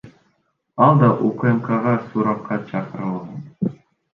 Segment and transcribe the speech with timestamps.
[0.85, 3.77] Ал да УКМКга суракка чакырылган.